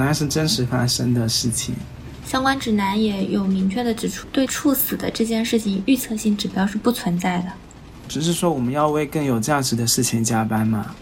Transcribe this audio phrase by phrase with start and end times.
[0.00, 1.74] 原来是真实发生的事情。
[2.24, 7.52] 相关指南也有明确的指出，对猝死的这件事情，预测性指标是不存在的。
[8.08, 10.94] 只是说我们要为更有价值的事情加班嘛。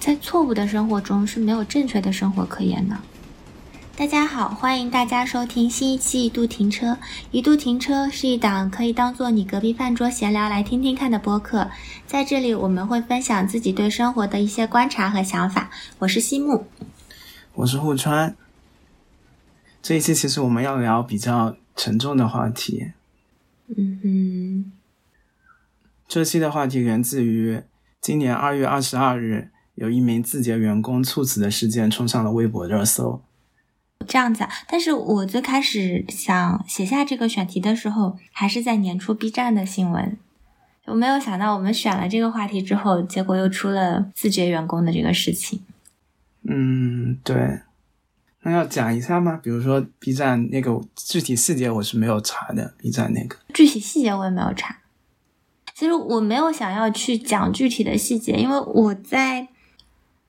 [0.00, 2.96] 在错误的生活中是没有正确的生活可言的。
[3.94, 6.92] 大家好，欢迎大家收听新一期《一度停车》。
[7.32, 11.68] 一度停车是一档可以当做你隔壁饭桌闲聊来听听看的播客。
[12.06, 15.68] 在这里，我们会分享自己对生活的一些观察和想法。
[15.98, 16.64] 我是西木，
[17.54, 18.34] 我是户川。
[19.82, 22.92] 这一期其实我们要聊比较沉重的话题。
[23.76, 24.72] 嗯哼。
[26.08, 27.62] 这期的话题源自于
[28.00, 33.22] 今年二月二十二日，有一名字节员工猝死的事件冲上了微博热搜。
[34.06, 40.16] 这样子啊，但是我最开始想写下这个选题的时候，还是在年初 B 站的新闻，
[40.86, 45.60] 我没有想到我们选了这个话题之后，结果又出了字节员工的这个事情。
[46.44, 47.60] 嗯，对。
[48.44, 49.38] 那要讲一下吗？
[49.40, 54.78] 比如说 B 站那个具体细节我是没有查的，B 站那个具体细节我也没有查。
[55.74, 59.46] 其实我没有想要去讲具体的细节，因为我在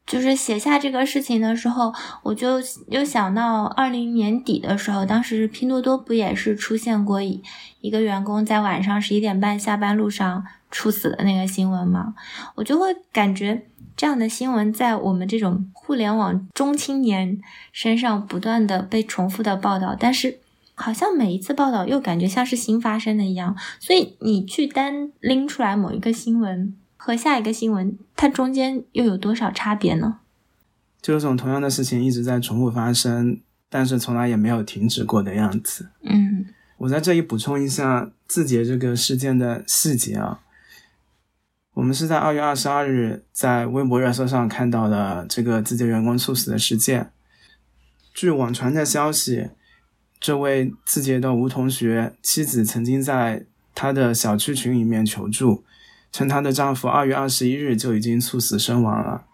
[0.06, 1.91] 就是写下这个事情的时候，
[2.22, 7.41] 我就又想到二零年底的时候，当时拼多多不也是出现过一
[7.81, 12.13] 一个员工在晚上十一点半下班路上猝死的那个新闻嘛？
[12.55, 17.39] 我就会感觉这样的新闻在我们这种互联网中青年
[17.71, 20.39] 身上不断的被重复的报道，但是。
[20.75, 30.17] 好像每一次报道又感觉像是新发生的一样，所以你去单拎出来某一个新闻和下一个新闻，它中间又有多少差别呢？
[30.99, 35.91] 就有种同样的事情一直在重复发生，但是从来也没有停止过的样子。
[36.01, 36.47] 嗯，
[36.79, 40.39] 我在这里补充一下字节这个事件的细节啊。
[41.73, 47.11] 我们是在二月二十二日在微博热搜上看到的这个字节员工猝死的事件。
[48.13, 49.50] 据网传的消息。
[50.25, 53.45] 这位字节的吴同学妻子曾经在
[53.75, 55.66] 他的小区群里面求助，
[56.13, 59.25] 称她的丈夫二月二十一日就已经猝死身亡了。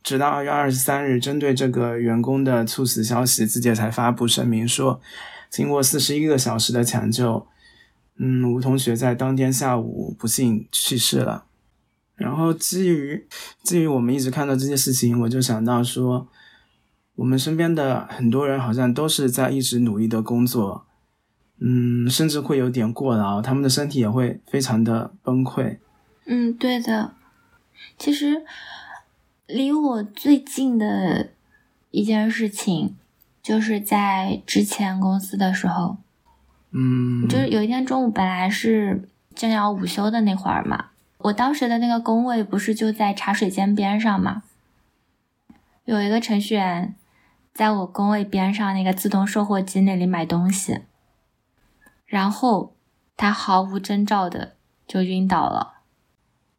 [0.00, 5.00] 直到二月二十三日，针对这个员工的猝死消息，字节才发布声明说，
[5.50, 7.48] 经过四十一个小时的抢救，
[8.18, 11.46] 嗯，吴同学在当天下午不幸去世了。
[12.18, 13.26] 然后基于
[13.62, 16.28] 基于我们一直看到这些事情，我就想到说。
[17.18, 20.86] 我们身边的很多人好像都是在一直努力的工作，
[21.58, 25.78] 嗯，甚至会有点过劳，他们的身体也会非常的崩溃。
[26.26, 27.14] 嗯，对的。
[27.98, 28.44] 其实
[29.48, 31.30] 离我最近的
[31.90, 32.94] 一件事情，
[33.42, 35.96] 就是在之前公司的时候，
[36.70, 44.42] 嗯，就是有一天中午本来是正要午休的那会儿嘛，我当时的那个工位不是就在茶水间边上吗，
[45.84, 46.94] 有一个程序员。
[47.54, 50.82] 在我工位边上那个自动售货机那里买东西，
[52.06, 52.76] 然后
[53.16, 54.54] 他毫无征兆的
[54.86, 55.80] 就晕倒了。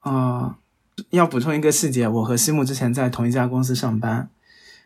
[0.02, 0.58] 啊，
[1.12, 4.30] 要补充一个细节，我和西木之前在同一家公司上班，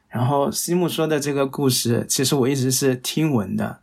[0.07, 3.79] 然后西木说的这个故事，其实我一直是听闻的，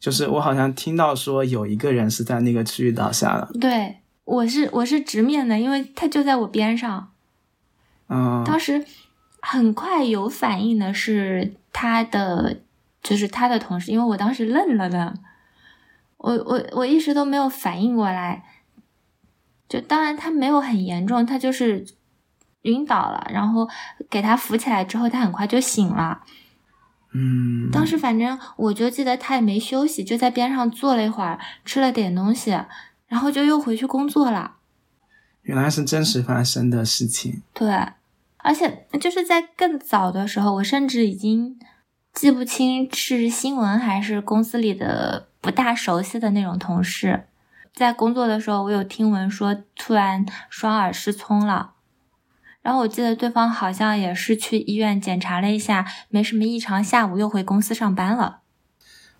[0.00, 3.50] 就是我好像听到说有一个人是在那个区域倒下了。
[3.60, 7.12] 对，我是我是直面的，因为他就在我边上。
[8.08, 8.84] 嗯，当时
[9.40, 11.54] 很快有反应的是。
[11.76, 12.60] 他的
[13.02, 15.12] 就是他的同事，因为我当时愣了的，
[16.18, 18.44] 我我我一时都没有反应过来。
[19.68, 21.84] 就当然他没有很严重，他就是
[22.62, 23.68] 晕倒了，然后
[24.08, 26.22] 给他扶起来之后，他很快就醒了。
[27.12, 32.56] 嗯，当时反正我就记得他也没休息，就在边上坐了一会儿，吃了点东西，
[33.08, 34.56] 然后就又回去工作了。
[35.42, 37.42] 原来是真实发生的事情。
[37.52, 37.68] 对。
[38.46, 41.58] 而且就是在更早的时候，我甚至已经
[42.12, 47.24] 记不清是新闻还是公司里的不大熟悉的那种同事，
[47.74, 51.72] 在工作的时候，我有听闻说突然双耳失聪了，
[52.60, 58.40] 然后我记得对方好像也是去医院检查了一下，没什么异常，下午又回公司上班了。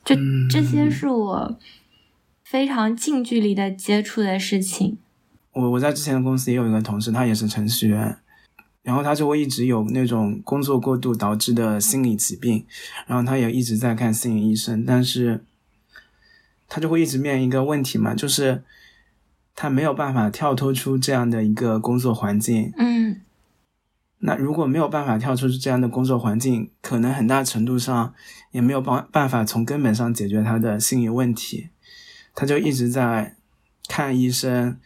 [0.04, 0.14] 就
[0.50, 1.58] 这些是我
[2.44, 4.98] 非常近距离的接触的事情。
[5.52, 8.18] 我我在之前的公司也有一个同事，他也是程序员。
[8.82, 12.66] 然后他就会一直有那种工作过度导致的心理疾病，
[13.06, 15.42] 然后他也一直在看心理医生，但是
[16.68, 18.62] 他就会一直面临一个问题嘛，就是
[19.54, 22.74] 他没有办法跳脱出这样的一个工作环境。
[22.76, 23.22] 嗯，
[24.18, 28.12] 那如果没有办法跳出这样的工作环境，可能很大程度上
[28.50, 31.70] 也没有办办法从根本上解决他的心理问题，
[32.34, 33.36] 他就一直在
[33.88, 34.78] 看医生。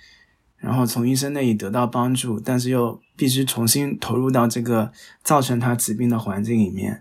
[0.61, 4.91] 然后从医生那里得到帮助，但是又必须重新投入到这个
[5.23, 7.01] 造成他疾病的环境里面，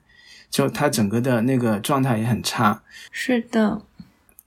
[0.51, 2.83] 就他整个的那个状态也很差。
[3.11, 3.81] 是的，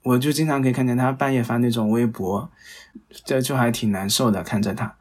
[0.03, 2.49] 我就经常可以看见他半夜发那种微博，
[3.25, 4.95] 这就还挺难受的看着他。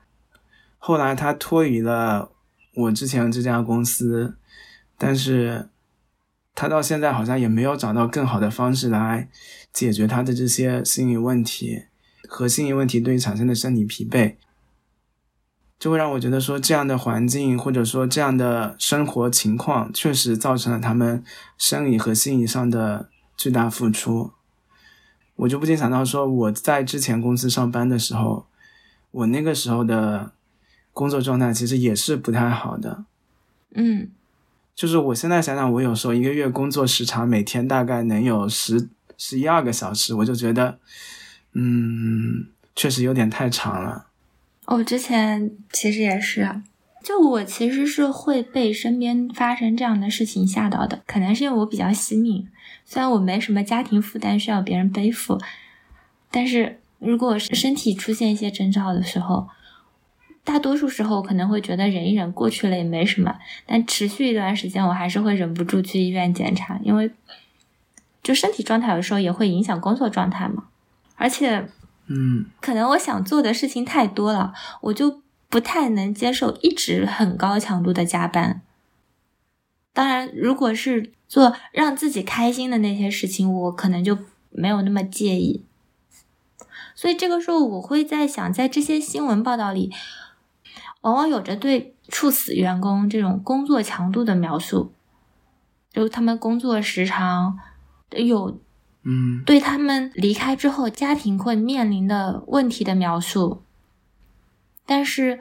[0.79, 2.33] 后来他脱离了
[2.75, 4.37] 我之前这家公司，
[4.99, 5.69] 但是
[6.57, 9.29] 他到现在好像也没有找到更好的方式来
[9.73, 11.85] 解决他的这些心理问题
[12.29, 14.35] 和心理问题对于产生的身体疲惫。
[15.79, 21.25] 就会让我觉得说，这样的环境或者说这样的生活情况，确实造成了他们
[21.57, 24.33] 生理和心理上的巨大付出。
[25.37, 28.45] 我就不禁想到说，我在之前公司上班的时候，
[29.11, 30.33] 我那个时候的
[30.93, 33.07] 工作状态其实也是不太好的。
[33.75, 34.11] 嗯，
[34.75, 38.91] 就是我现在想想，我有时候一个月工作时长每天大概能有十
[39.23, 40.79] 十一二个小时，我就觉得，
[41.53, 44.07] 嗯，确实有点太长了。
[44.65, 46.63] 我之前其实也是，
[47.05, 52.49] 就我其实是会被身边发生这样的事情吓到的，可能是因为我比较惜命。
[52.87, 55.39] 虽然我没什么家庭负担需要别人背负，
[56.31, 59.49] 但是如果身体出现一些征兆的时候，
[60.43, 67.11] 大多数时候可能会觉得忍一忍过去了也没什么，但持续一段时间我还是会忍不住去医院检查，因为
[68.23, 70.65] 就身体状态有时候也会影响工作状态嘛，
[71.17, 71.69] 而且。
[72.13, 78.63] 嗯，可能我想做的事情太多了，我就不太能接受一直很高强度的加班。
[79.93, 84.19] 当然，如果是做让自己开心的那些事情，我可能就
[84.51, 85.65] 没有那么介意。
[86.97, 89.93] 所以这个时候，我会在想，在这些新闻报道里，
[91.03, 94.93] 往往有着对猝死员工这种工作强度的描述，
[95.93, 97.57] 就他们工作时长
[98.13, 98.61] 有。
[99.03, 103.63] 嗯，对他们离开之后家庭会面临的问题的描述，
[104.85, 105.41] 但是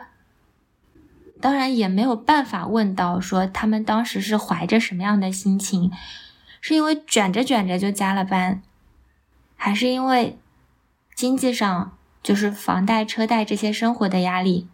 [1.41, 5.91] 当然也没有办法问到说他们当时是怀着什么样的心情，
[6.61, 8.63] 是因为卷着卷着就加了班，
[9.57, 10.39] 还是因为
[11.13, 14.69] 经济上就是房贷车贷这些生活的压力，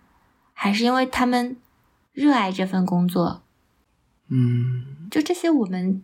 [0.54, 1.58] 还是因为他们
[2.14, 3.42] 热爱这份工作？
[4.28, 6.04] 嗯，就这些我们。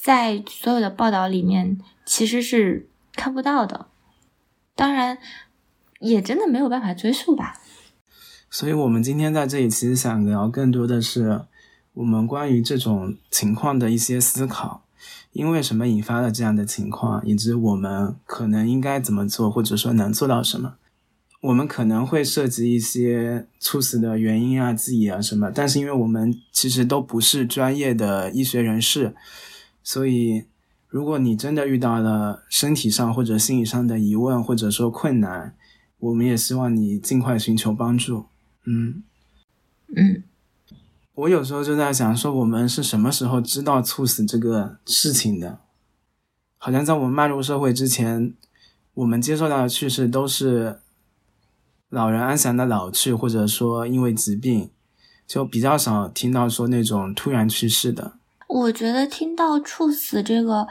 [0.00, 3.88] 在所有的报道里面，其实是看不到的。
[4.76, 5.18] 当然，
[5.98, 7.60] 也真的没有办法追溯吧。
[8.48, 11.42] 所以，我们今天在这里其实想聊更多的是
[11.94, 14.84] 我们关于这种情况的一些思考，
[15.32, 20.76] 因为什么引发了这样的情况，以及我们可能应该怎么做，或者说能做到什么。
[21.40, 29.16] 我们可能会涉及一些猝死的原因啊、记忆啊什么，但是因为我们其实都不是专业的医学人士。
[29.90, 30.44] 所以，
[30.86, 35.56] 如果你真的遇到了身体上或者心理上的疑问，或者说困难，
[35.98, 38.26] 我们也希望你尽快寻求帮助。
[38.64, 39.02] 嗯
[39.96, 40.22] 嗯，
[41.14, 45.60] 我有时候就在想，说我们是什么时候知道猝死这个事情的？
[46.58, 48.34] 好像在我们迈入社会之前，
[48.92, 50.80] 我们接受到的去世都是
[51.88, 54.68] 老人安详的老去，或者说因为疾病，
[55.26, 58.18] 就比较少听到说那种突然去世的。
[58.48, 60.66] 我觉得听到猝死这个，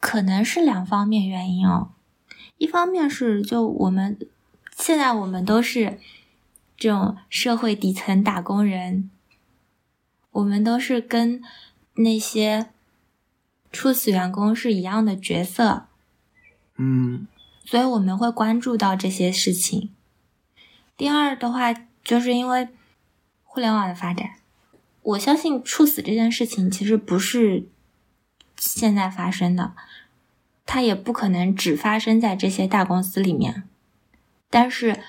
[0.00, 1.92] 可能是两方面原因哦。
[2.58, 4.18] 一方面是就我们
[4.76, 6.00] 现在我们都是
[6.76, 9.10] 这种社会底层打工人，
[10.32, 11.40] 我们都是跟
[11.94, 12.70] 那些
[13.70, 15.86] 猝死员工是一样的角色，
[16.76, 17.28] 嗯，
[17.64, 19.90] 所以我们会关注到这些事情。
[20.96, 22.68] 第二的话，就是因为
[23.44, 24.37] 互联网的发展。
[25.02, 27.66] 我相信猝死这件事情其实不是
[28.56, 29.74] 现在发生的，
[30.66, 33.64] 它也不可能只发生在这些大公司里面。
[34.50, 35.00] 但是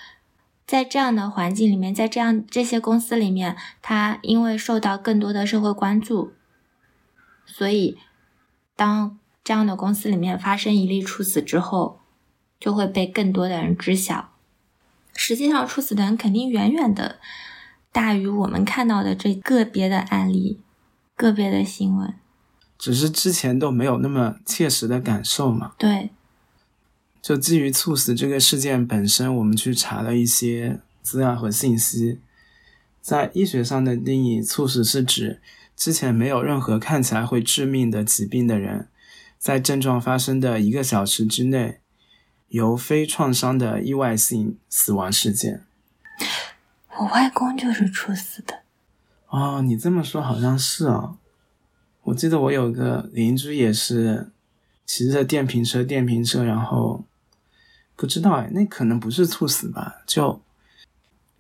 [0.65, 6.34] 在这样的环境里面，在这样这些公司里面，它因为受到更多的社会关注，
[7.46, 7.98] 所以
[8.75, 12.00] 当这样的公司里面发生一例猝死之后，
[12.60, 14.31] 就会被更多的人知晓。
[15.15, 17.19] 实际上，猝死的人肯定远远的。
[17.91, 20.60] 大于我们看到的这个别的案例、
[21.15, 22.13] 个别的新闻，
[22.77, 25.74] 只是之前都没有那么切实的感受嘛？
[25.77, 26.12] 对。
[27.22, 32.19] 就基于猝死这个事件本身，我们去查了一些资料和信息。
[33.01, 35.41] 在医学上的定义，猝死是指
[35.75, 38.88] 之前没有任何看起来会致命的疾病的人，
[39.38, 41.81] 在症状发生的一个小时之内，
[42.48, 45.65] 由非创伤的意外性死亡事件。
[47.00, 48.60] 我外公就是猝死的，
[49.29, 51.18] 哦，你这么说好像是哦。
[52.03, 54.32] 我记得我有个邻居也是
[54.86, 57.06] 骑着电瓶车，电瓶车，然后
[57.96, 60.01] 不知道哎，那可能不是猝死吧？
[60.06, 60.41] 就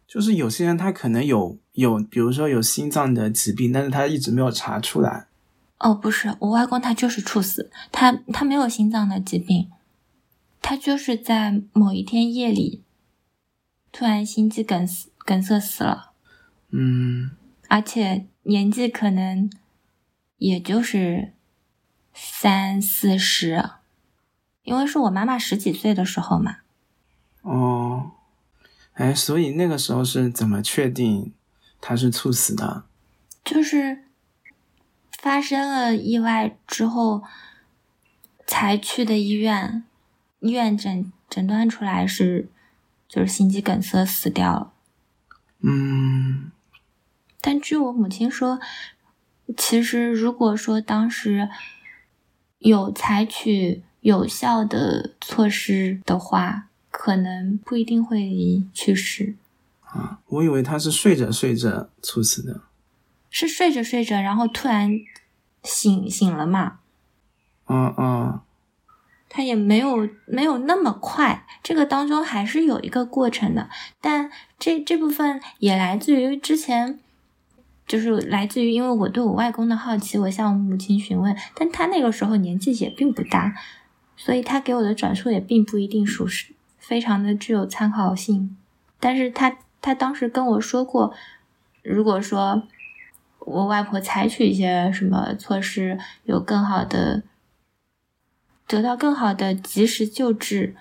[0.07, 5.27] 就是有些人他可能有有，比如说有心脏的疾病，但是他一直没有查出来。
[5.79, 9.69] 哦，不是，我外公他就是猝死，他他没有心脏的疾病，
[10.61, 12.81] 他就是在某一天夜里
[13.91, 16.13] 突然心肌梗死梗塞死了。
[16.71, 17.29] 嗯，
[17.67, 19.47] 而且年纪可能
[20.37, 21.33] 也就是
[22.13, 23.69] 三四十，
[24.63, 26.57] 因为是我妈妈十几岁的时候嘛。
[27.43, 28.13] 哦，
[28.93, 31.31] 哎，所以那个时候是怎么确定
[31.79, 32.85] 他是猝死的？
[33.45, 34.05] 就是
[35.19, 37.23] 发生了意外之后
[38.47, 39.83] 才去的医院，
[40.39, 42.49] 医院诊诊断出来是
[43.07, 44.73] 就是心肌梗塞死掉了。
[45.61, 46.51] 嗯。
[47.41, 48.59] 但据我母亲说，
[49.57, 51.49] 其实如果说当时
[52.59, 59.35] 有采取有效的措施的话，可能不一定会去世。
[59.81, 62.61] 啊，我以为他是睡着睡着猝死的。
[63.29, 64.91] 是睡着睡着，然后突然
[65.63, 66.79] 醒醒了嘛？
[67.67, 68.41] 嗯嗯。
[69.29, 73.69] 他也没有没有那么快，这个当中还是有一个过程的。
[74.01, 76.99] 但这这部分也来自于之前。
[77.87, 83.55] 就是来自于，因为我对我外公的好奇，我向我母亲询问，但他那个时候年纪也并不大，
[84.15, 88.55] 所以他给我的转述也并不一定属实，非常的具有参考性。
[88.99, 91.11] 但是他他当时跟我说过，
[91.81, 92.61] 如果说
[93.39, 97.23] 我外婆采取一些什么措施，有更好的
[98.69, 100.77] 得到更好的及时救治。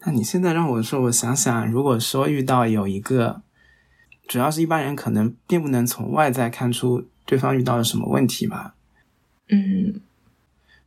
[0.00, 3.40] 那你现在让我说，我想想，如果说遇到有一个。
[4.28, 8.74] 主要是一般人可能并不能从外在看出对方遇到了什么问题吧，
[9.48, 10.00] 嗯，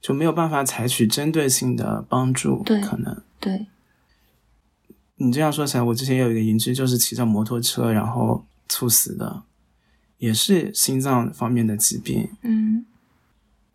[0.02, 3.68] 就没有办法采取针对性的帮助，对，可能对。
[5.16, 9.44] 你这样说起来，我之前有一个邻居就是骑着摩托车然后猝死的，
[10.18, 12.86] 也是心脏方面的疾病，嗯，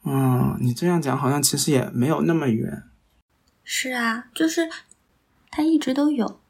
[0.04, 2.82] 嗯，你这样讲好像其实也没有那么远，
[3.64, 4.68] 是啊，就是
[5.50, 6.40] 它一直都有，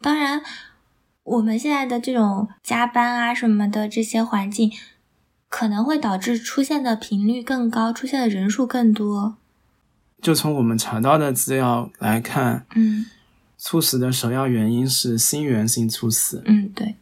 [0.00, 0.42] 当然。
[1.24, 4.72] 我们现在的这种加班啊什么的这些环境，
[5.48, 9.36] 可能会导致出现的频率更高，出现的人数更多。
[10.20, 13.06] 就从我们查到的资料来看，嗯，
[13.56, 16.96] 猝死的首要原因是心源性猝死，嗯，对，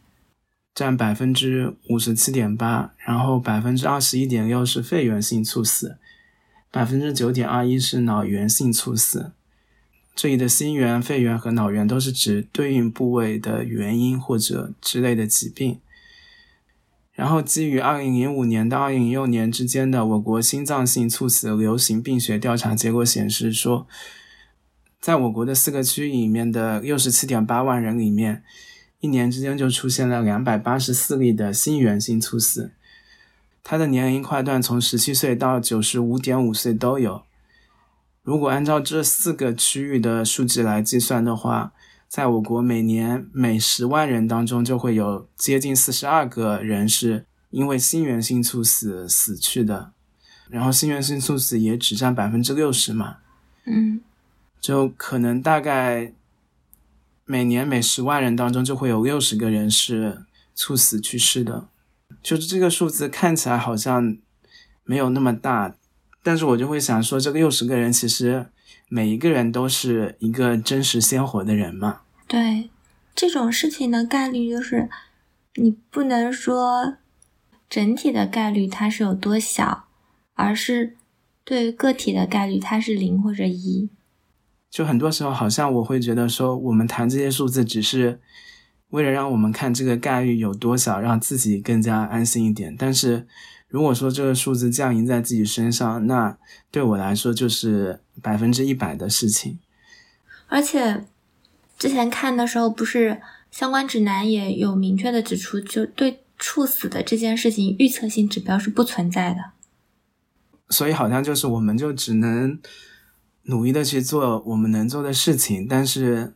[0.73, 5.97] 占百分之五十七点八，然后百分之二十一点六是肺源性猝死，
[6.71, 9.31] 百分之九点二一是脑源性猝死。
[10.13, 15.79] 这里的心源、肺源和脑源都是指对应部位的原因或者之类的疾病。
[17.13, 23.85] 然后，基于二零零五年到二零零六年之间的我国心脏性猝死流行病学调查结果显示，说，
[24.99, 28.43] 在我国的四个区域里面的六十七点八万人里面，
[29.01, 32.71] 一年之间就出现了两百八十四例的心源性猝死，
[33.63, 37.23] 他的年龄跨段从十七岁到九十五点五岁都有。
[38.23, 41.73] 如果按照这四个区域的数据来计算的话，
[42.07, 49.93] 在我国每年每十万人当中就会有接近四十二个人是因为心源性猝死死去的，
[50.49, 53.17] 然后心源性猝死也只占百分之六十嘛，
[53.65, 54.01] 嗯，
[54.59, 56.13] 就可能大概
[57.31, 61.69] 每年每十万人当中就会有六十个人是猝死去世的，
[62.21, 64.17] 就是这个数字看起来好像
[64.83, 65.73] 没有那么大。
[66.21, 68.47] 但是我就会想说，这个六十个人其实
[68.89, 72.01] 每一个人都是一个真实鲜活的人嘛。
[72.27, 72.69] 对，
[73.15, 74.89] 这种事情的概率就是
[75.55, 76.97] 你不能说
[77.69, 79.85] 整体的概率它是有多小，
[80.33, 80.97] 而是
[81.45, 83.89] 对于个体的概率它是零或者一。
[84.71, 88.19] 就很多时候，好像我会觉得说，我们谈这些数字只是
[88.89, 92.75] 为了让我们看这个概率有多小，让自己更加安心一点。
[92.75, 93.27] 但是。
[93.71, 96.37] 如果说这个数字降临在自己身上，那
[96.69, 99.59] 对我来说就是百分之一百的事情。
[100.49, 101.05] 而且
[101.79, 109.51] 之前看的时候，不是相关指南也有明确的指出，就对猝死的这件事情，预测性指标是不存在的。
[110.69, 112.59] 所以好像就是我们就只能
[113.43, 116.35] 努力的去做我们能做的事情，但是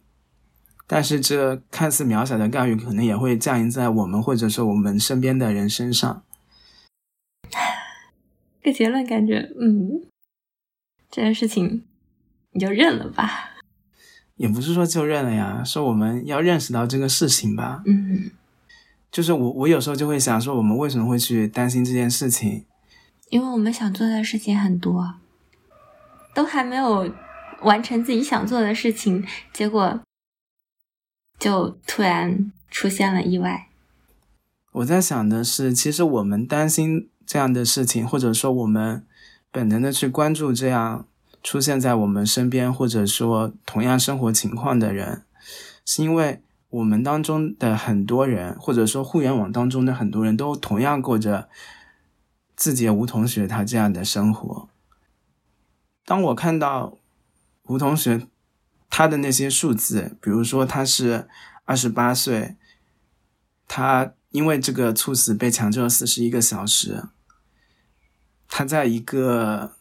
[0.87, 6.23] 但是这看似渺小的概率，可能也会降临在我们或者说我们身边的人身上。
[8.61, 10.01] 这个结论感觉，嗯，
[11.11, 11.83] 这件事情
[12.51, 13.51] 你就认了吧。
[14.35, 17.83] 也不是说就认了呀，说我们要认识到这个事情吧。
[17.85, 18.31] 嗯，
[19.11, 22.65] 就是我，我有时候就会想说，我们为什么会去担心这件事情？
[23.29, 25.15] 因为我们想做的事情很多，
[26.35, 27.11] 都还没有
[27.61, 29.99] 完成自己想做的事情，结果
[31.39, 33.69] 就突然出现了意外。
[34.73, 39.05] 我在想的是，其实我们担心这样的事情，或者说我们
[39.49, 41.07] 本能的去关注这样
[41.41, 45.23] 出现在我们身边，或者说同样生活情况的人，
[45.85, 51.47] 是因为我们当中的很多人，或者说互联网当中的很多人都同样过着
[52.57, 54.67] 字节吴同学他这样的生活。
[56.05, 56.97] 当我看到
[57.63, 58.27] 吴同学
[58.89, 61.27] 他的那些数字，比如说他是
[61.65, 62.55] 二十八岁，
[63.67, 67.05] 他因为这个猝死被抢救了四十一个小时，
[68.47, 69.73] 他在一个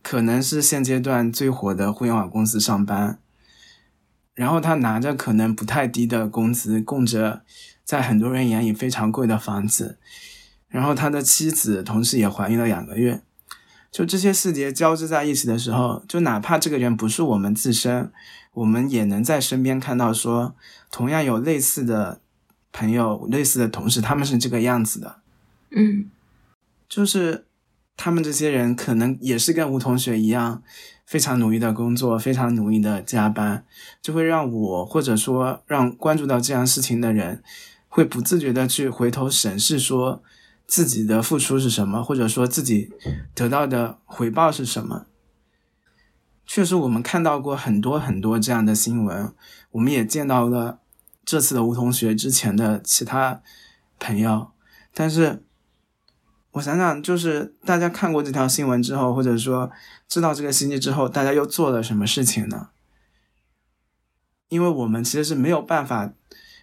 [0.00, 3.18] 可能是现阶段最火的互联网公司上班，
[4.34, 7.42] 然后他拿着可能不太低的工资，供着
[7.82, 9.98] 在很多人眼里非常贵的房子，
[10.68, 13.22] 然后他的妻子同时也怀孕了两个月。
[13.94, 18.10] 就这些细节交织在一起的时候，就哪怕这个人不是我们自身，
[18.54, 20.56] 我们也能在身边看到，说
[20.90, 22.20] 同样有类似的
[22.72, 25.20] 朋友、类似的同事，他们是这个样子的。
[25.70, 26.10] 嗯，
[26.88, 27.44] 就是
[27.96, 30.64] 他们这些人可能也是跟吴同学一样，
[31.06, 33.64] 非常努力的工作，非常努力的加班，
[34.02, 37.44] 就会让我或者说让关注到这样事情的人，
[37.86, 40.20] 会不自觉的去回头审视说。
[40.66, 42.90] 自己的付出是什么，或者说自己
[43.34, 45.06] 得到的回报是什么？
[46.46, 49.34] 确实，我们看到过很多很多这样的新闻，
[49.72, 50.80] 我们也见到了
[51.24, 53.42] 这次的吴同学之前的其他
[53.98, 54.52] 朋友。
[54.94, 55.44] 但是，
[56.52, 59.70] 我想想，就是大家看过这条新闻之后，或者说
[60.08, 62.70] 知道这个信息之后，大家又做了什么事情呢？
[64.48, 66.14] 因为我们其实是没有办法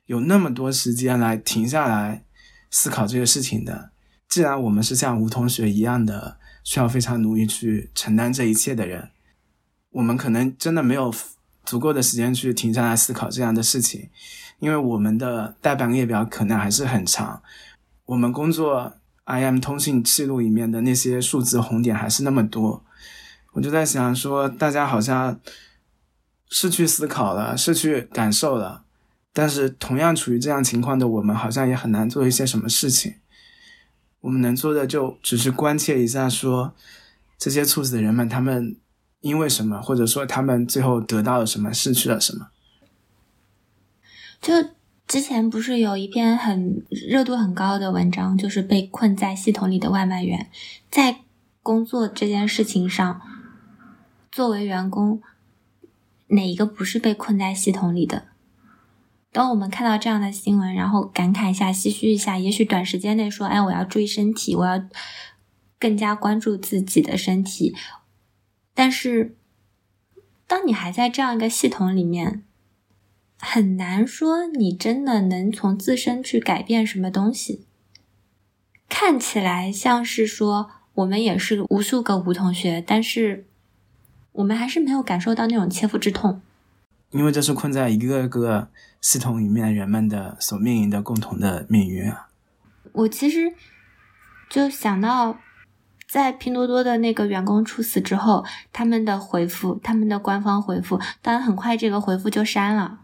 [0.05, 2.25] 有那么多时间来停下来。
[2.74, 3.90] 思考这个事情的，
[4.31, 9.09] 既然我们是像吴同学一样的，需要非常努力去承担这一切的人，
[9.89, 11.13] 我们可能真的没有
[11.65, 14.07] 足够的时间去停下来思考这样的事情，
[14.59, 17.44] 因为我们的代办列表可能还是很长，
[18.05, 18.94] 我们工作
[19.25, 22.85] IM 通信记录里面的那些数字红点还是那么多，
[23.51, 25.37] 我就在想说，大家好像
[26.50, 28.85] 是去思考了，是去感受了。
[29.33, 33.15] 但是，同样处于这样情况的我们，好像也很难做一些什么事情。
[34.22, 36.74] 我们能做的就只是关切一下，说
[37.38, 38.77] 这些猝死的人们，他们
[39.20, 42.50] 因为什么，或者说他们最后得到了什么，失去了什么。
[44.40, 44.53] 就
[45.07, 50.50] 之前不是有一篇很热度很高的文章，就是被困在系统里的外卖员，
[50.90, 51.22] 在
[51.62, 53.22] 工作这件事情上，
[54.31, 55.22] 作为员工，
[56.27, 58.30] 哪一个不是被困在系统里的？
[59.31, 64.83] 当我们看到这样的新闻，然后感慨一下、唏嘘一下，也许短时间内说：“哎，我要注意身体，我要
[65.79, 67.75] 更加关注自己的身体。”
[68.75, 69.37] 但是，
[70.48, 72.44] 当你还在这样一个系统里面，
[73.39, 77.65] 很难说你真的能从自身去改变什么东西。
[78.89, 83.48] 看起来像是说我们也是无数个吴同学，但是
[84.33, 86.41] 我们还是没有感受到那种切肤之痛。
[87.11, 88.69] 因为这是困在一个个
[89.00, 92.29] 系统里面人们的所面临的共同的命运啊！
[92.93, 93.53] 我其实
[94.50, 95.37] 就想到，
[96.07, 103.00] 在拼多多的那个员工猝死之后，他们的回复，他们的官方回复，当然很快这个回复就删了。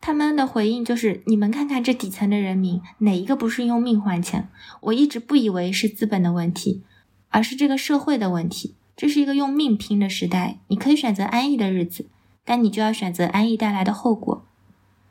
[0.00, 4.48] 他们的回应就是：你们看看这底层的人民，哪一个不是用命换钱？
[4.82, 6.82] 我一直不以为是资本的问题，
[7.30, 8.74] 而是这个社会的问题。
[8.96, 12.06] 这是一个用命拼的时代，你可以选择安逸的日子。
[12.44, 14.44] 但你就要选择安逸带来的后果。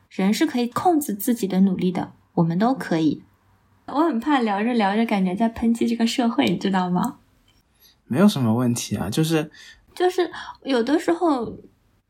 [0.08, 3.24] 人是可以控制自己的努力的，我们都可以。
[3.86, 7.18] 我很怕聊着聊着，感觉在抨击这个社会，你知道吗？
[8.06, 9.50] 没有什么问题啊，就是
[9.94, 10.30] 就是
[10.62, 11.58] 有的时候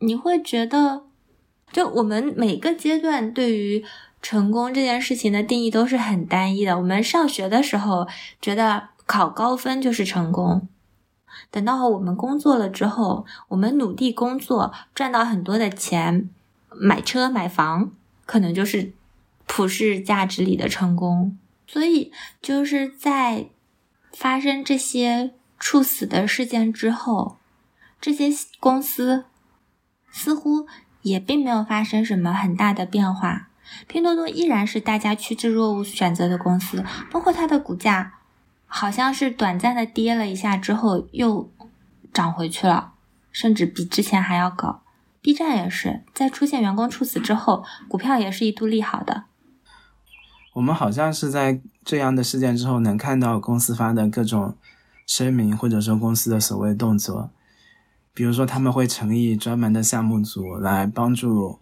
[0.01, 1.05] 你会觉得，
[1.73, 3.85] 就我们每个阶段对于
[4.21, 6.77] 成功这件事情的定义都是很单一的。
[6.77, 8.07] 我们上学的时候
[8.41, 10.69] 觉得考高分就是成功。
[11.55, 16.29] 等到我们工作了之后，我们努力工作，赚到很多的钱，
[16.69, 17.93] 买车买房，
[18.27, 18.93] 可能就是
[19.47, 21.39] 普世价值里的成功。
[21.69, 22.13] 所以
[22.43, 23.51] 就是在
[24.13, 27.37] 发生这些猝死的事件之后，
[28.01, 29.27] 这些公司
[30.11, 30.67] 似乎
[31.03, 33.51] 也并没有发生什么很大的变化。
[33.87, 38.15] 拼多多依然是大家趋之若鹜选择的公司，包括它的股价。
[38.77, 41.49] 好像是短暂的跌了一下之后又
[42.13, 42.95] 涨回去了，
[43.31, 44.83] 甚至比之前还要高。
[45.23, 49.27] B 站也是在出现员工猝死之后，股票也是一度利好的。
[50.55, 54.57] 我们好像是在这样的事件之后，能看到公司发的各种
[55.07, 57.31] 声明，或者说公司的所谓动作，
[58.13, 61.61] 比如说他们会成立专门的项目组来帮助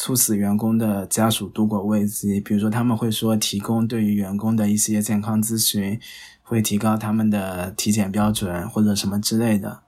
[0.00, 2.40] 促使员工的家属度过危机。
[2.40, 6.00] 比如说，他们会说提供对于员工的一些健康咨询，
[6.42, 9.82] 会提高他们的体检标准或者什么之类的。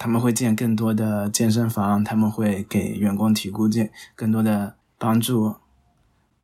[0.00, 5.54] 他们会建更多的健身房，他们会给员工提供健更多的帮助。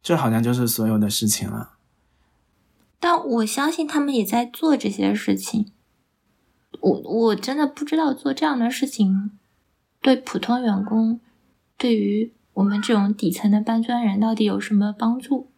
[0.00, 1.72] 这好像就是所有的事情了。
[3.00, 5.72] 但我相信他们也在做这些事情。
[6.78, 9.32] 我我真的不知道做这样的事情
[10.00, 11.18] 对普通员工，
[11.76, 15.48] 对于我们这种底层的搬砖人到底有什么帮助？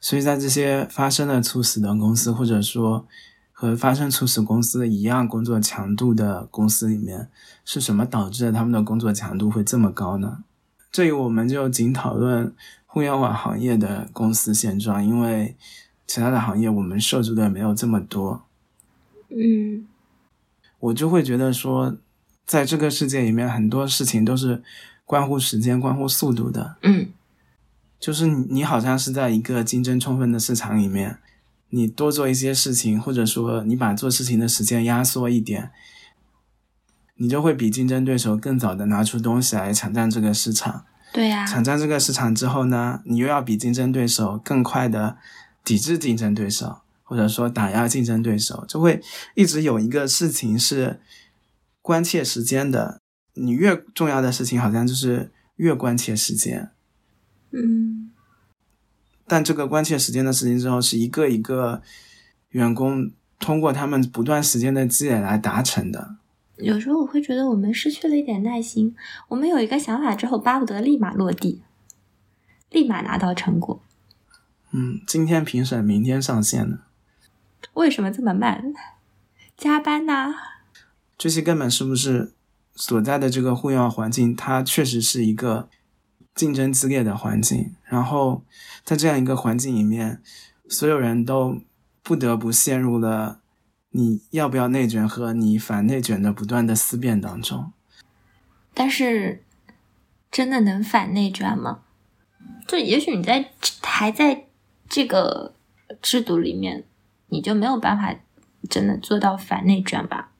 [0.00, 3.06] 所以在这些发生了猝死的公司，或者说
[3.52, 7.28] 和发生猝死公司一样工作强度的公司里面，
[7.64, 10.44] 是什么导致了他们的工作强度会这么高呢？
[10.90, 12.54] 这里我们就仅讨论
[12.86, 15.56] 互联网行业的公司现状，因为。
[16.08, 18.44] 其他的行业我们涉足的没有这么多，
[19.28, 19.88] 嗯，
[20.78, 21.96] 我就会觉得说，
[22.46, 24.62] 在这个世界里面，很多事情都是
[25.06, 27.08] 关乎时间、关乎速度的，嗯，
[27.98, 31.16] 就是你好像是在一个竞争充分的市场里面，
[31.70, 35.70] 你多做一些事情，或者说你把做事情的时间压缩一点，
[37.14, 45.16] 你就会比竞争对手更早的拿出东西来抢占这个市场，对呀，抢占这个市场之后呢，你又要比竞争对手更快的。
[45.64, 49.02] 抵制竞争对手，或者说打压竞争对手，就会
[49.34, 51.00] 一直有一个事情是
[51.82, 53.00] 关切时间的。
[53.36, 56.70] 你越重要的事情，好像就是越关切时间。
[57.52, 58.10] 嗯。
[59.28, 61.82] 但这个关切时间的事情之后，是一个一个
[62.50, 66.16] 员工通过他们不断时间的积累来达成的。
[66.56, 68.94] 有时候我会觉得我们失去了一点耐心。
[69.28, 71.62] 我们有一个想法之后，巴不得立马落地，
[72.70, 73.82] 立马拿到成果。
[74.70, 76.78] 嗯，今天评审，明天上线呢？
[77.74, 78.72] 为什么这么慢？
[79.56, 80.34] 加班呐？
[81.18, 82.32] 这些根本是不是
[82.76, 84.36] 所在的这个互联网环境？
[84.36, 85.68] 它确实是一个
[86.34, 87.74] 竞争激烈的环境。
[87.82, 88.42] 然后
[88.84, 90.22] 在这样一个环境里面，
[90.68, 91.60] 所有人都
[92.04, 93.40] 不得不陷入了
[93.90, 97.72] 你要不要内卷和你反内卷的不断的思辨当中。
[98.72, 99.42] 但是，
[100.30, 101.80] 真的能反内卷吗？
[102.68, 103.50] 就也许你在
[103.82, 104.44] 还在。
[104.88, 105.52] 这个
[106.00, 106.84] 制度里面，
[107.26, 108.14] 你就没有办法
[108.70, 110.30] 真的做到反内卷吧？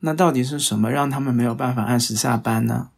[0.00, 2.90] 那到底是什么让他们没有办法按时下班呢？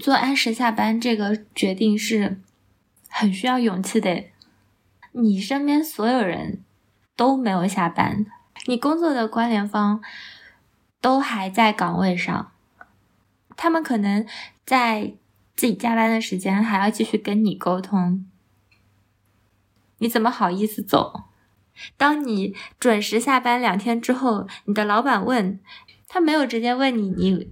[0.00, 2.40] 做按时下班这个决定是
[3.08, 4.24] 很需要勇气的。
[5.12, 6.60] 你身边所有人
[7.14, 8.24] 都没有下班，
[8.66, 10.02] 你工作的关联方
[11.00, 12.52] 都还在岗位上，
[13.56, 14.26] 他们可能
[14.64, 15.12] 在
[15.54, 18.26] 自己加班的时间还要继续跟你沟通。
[19.98, 21.24] 你怎么好意思走？
[21.96, 25.60] 当你准时下班两天之后，你的老板问
[26.12, 27.48] 他没有直接问你，你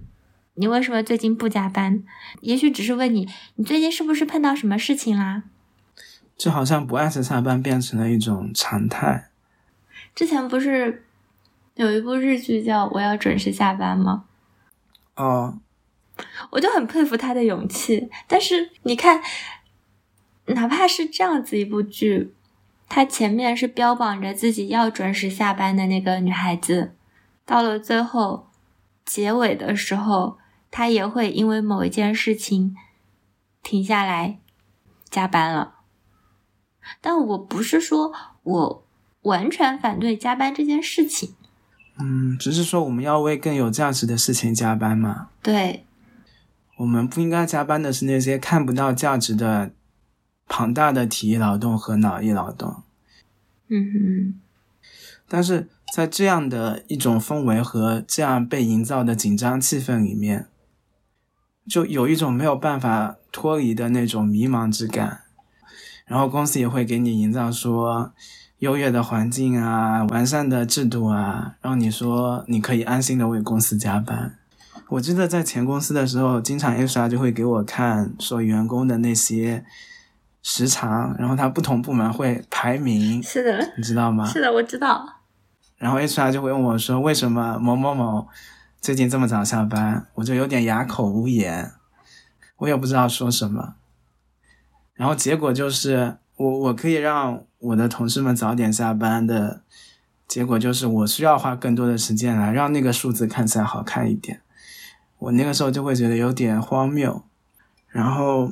[0.53, 2.03] 你为什么最近不加班？
[2.41, 5.45] 也许只是问你，你最近是不是碰到什么事情啦？
[6.37, 9.31] 就好像不按时下班变成了一种常态。
[10.13, 11.05] 之前不是
[11.73, 14.25] 有一部日剧叫《我要准时下班》吗？
[15.15, 15.57] 哦，
[16.51, 18.11] 我就很佩服他的勇气。
[18.27, 19.23] 但是你看，
[20.45, 22.35] 哪怕是这样子一部剧。
[22.87, 26.93] 他前面是标榜着自己要准时下班的那个女孩子，
[27.43, 28.50] 到了最后
[29.05, 30.37] 结尾的时候，
[30.69, 32.75] 他也会因为某一件事情
[33.61, 34.39] 停下来
[35.09, 35.75] 加班了。
[36.99, 38.87] 但我不是说我
[39.21, 41.35] 完全反对加班这件事情，
[41.99, 45.29] 嗯，只是说我们要为更有价值的事情加班嘛。
[45.41, 45.85] 对，
[46.77, 49.71] 我们不应该加班的是那些看不到价值的。
[50.53, 52.83] 庞大的体力劳动和脑力劳动，
[53.69, 54.41] 嗯哼，
[55.25, 60.47] 但是在这样的一种氛围和这样被营造的紧张气氛里面，
[61.67, 65.23] 就有一种没有办法脱离的那种迷茫之感。
[66.05, 68.13] 然后公司也会给你营造说
[68.59, 74.37] 优越的环境啊、完善的制度啊，让你说你可以安心的为公司加班。
[74.89, 79.65] 我记得在前公司的时候，经常 HR 就会给我看说员工的那些。
[80.43, 84.25] 时长，然后他不同部门会排名，是的，你知道吗？
[84.25, 85.20] 是的，我知道。
[85.81, 88.27] 然后 HR 就会问我说：“为什么某某某
[88.79, 91.71] 最近这么早下班？”我就有点哑口无言，
[92.57, 93.73] 我也不知道说什么。
[94.93, 99.63] 然后结果就是，我我可以让我的同事们早点下班的
[100.27, 104.41] 结果就是，我需要花更多的时间来让那个数字看起来好看一点。
[105.17, 107.23] 我那个时候就会觉得有点荒谬，
[107.87, 108.51] 然后。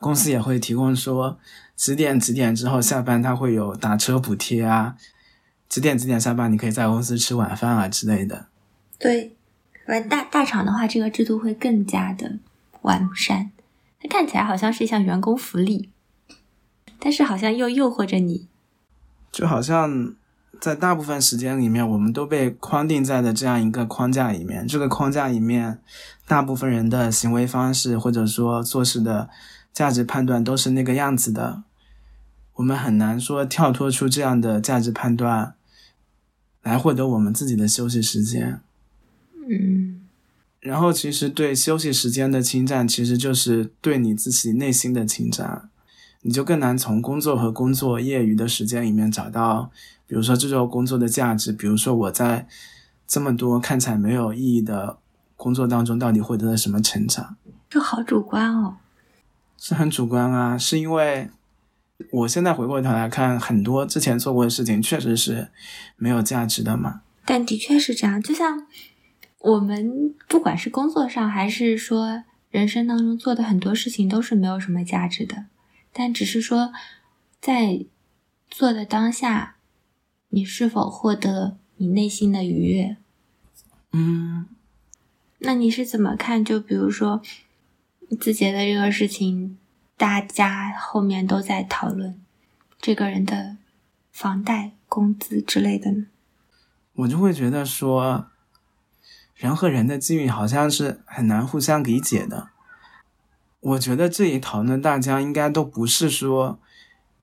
[0.00, 1.40] 公司也会提供说
[1.74, 4.94] 几点几点之后下班，他会有打车补贴啊，
[5.68, 8.46] 几点几点下班你可以在公司吃晚饭啊之类的。
[8.98, 9.36] 对，
[9.86, 12.38] 而大大厂的话，这个制度会更加的
[12.82, 13.50] 完善。
[14.00, 15.90] 它看起来好像是一项员工福利，
[16.98, 18.48] 但是好像又诱惑着你，
[19.30, 20.14] 就好像
[20.60, 24.66] 在大部分时间里面，我们都被框定在的这样一个框架里面。
[24.66, 25.80] 这个框架里面，
[26.26, 29.28] 大部分人的行为方式或者说做事的
[29.72, 31.62] 价值判断都是那个样子的。
[32.54, 35.54] 我们很难说跳脱出这样的价值判断，
[36.62, 38.60] 来获得我们自己的休息时间。
[39.48, 40.00] 嗯。
[40.60, 45.70] 然后，其实对休息时间的侵占，其实就是对你自己内心的侵占。
[46.22, 49.70] 你就更难从工作和工作业余的时间里面找到，
[50.06, 51.52] 比如说这周工作的价值。
[51.52, 52.48] 比如说我在
[53.06, 54.98] 这么多看起来没有意义的
[55.36, 57.36] 工作当中，到底获得了什么成长？
[57.70, 58.78] 这好主观哦。
[59.56, 61.30] 是很主观啊，是因为
[62.10, 65.48] 我现在回过头来看，很多之前做过的事情确实是
[65.96, 67.02] 没有价值的嘛。
[67.24, 68.66] 但的确是这样，就像。
[69.40, 75.46] 我们不管是工作上，还是说人生当中做的很多事情，都是没有什么价值的。
[75.92, 76.72] 但只是说，
[77.40, 77.84] 在
[78.50, 79.54] 做的当下，
[80.30, 82.96] 你是否获得你内心的愉悦？
[83.92, 84.46] 嗯，
[85.38, 86.44] 那你是怎么看？
[86.44, 87.22] 就比如说
[88.18, 89.56] 字节的这个事情，
[89.98, 92.18] 大家后面都在讨论
[92.80, 93.58] 这个人的
[94.10, 96.06] 房贷、工资之类的呢？
[96.94, 98.30] 我就会觉得说。
[99.38, 102.48] 人和人的际遇好像是很难互相理解的。
[103.60, 106.58] 我觉得这一讨论，大家应该都不是说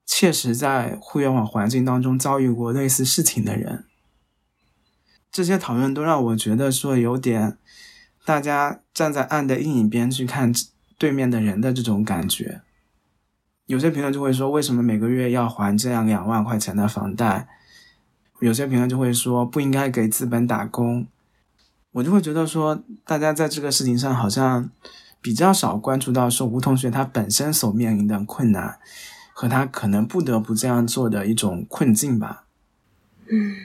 [0.06, 3.84] 切实在互联网环境当中遭遇过类似事情的人。
[5.30, 7.58] 这些讨论都让我觉得说有点
[8.24, 10.50] 大家站在岸的另一边去看
[10.96, 12.62] 对面的人的这种感觉。
[13.66, 17.48] 有些评论就会说，为什么每个月要还这样两万块钱的房贷？
[18.40, 21.06] 有些评论就会说，不应该给资本打工。
[21.92, 24.70] 我就会觉得说，大家在这个事情上好像
[25.20, 28.78] 比较少关注到说吴同学他本身所面临的困难，
[29.32, 32.44] 和他可能不得不这样做的一种困境吧。
[33.28, 33.56] 嗯，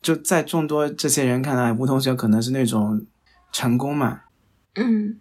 [0.00, 3.06] 就在众多这些人看来，吴同学可能是那种
[3.52, 4.22] 成功嘛。
[4.74, 5.20] 嗯，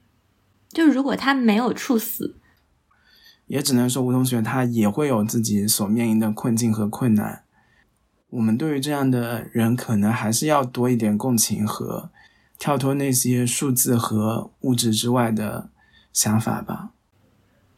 [0.70, 2.36] 就如果他没有猝死，
[3.52, 7.44] 也只能说吴同学他也会有自己所面临的困境和困难。
[8.30, 12.10] 我们对于这样的人，可能还是要多一点共情和。
[12.58, 15.70] 跳脱那些数字和物质之外的
[16.14, 16.92] 想法吧。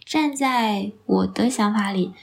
[0.06, 2.14] 站在我的想法里，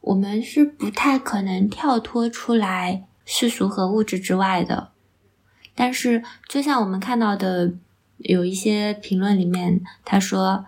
[0.00, 4.92] 我们是不太可能跳脱出来世俗和物质之外的。
[5.74, 7.74] 但是，就像我们看到的，
[8.16, 10.64] 有一些评论里面，他说，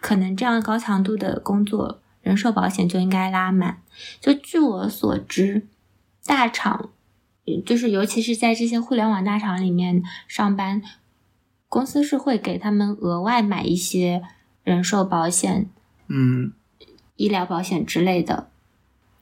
[0.00, 3.82] 可能这样高强度的工作，人寿保险就应该拉满。
[4.20, 5.66] 就据我所知，
[6.24, 6.90] 大厂。
[7.66, 10.82] 就是，尤其是在这些互联网大厂里面上班，
[11.68, 14.22] 公司是会给他们额外买一些
[14.62, 15.68] 人寿保险，
[16.06, 16.52] 嗯，
[17.16, 18.50] 医疗保险之类的。